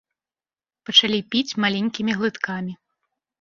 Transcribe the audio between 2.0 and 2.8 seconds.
глыткамі.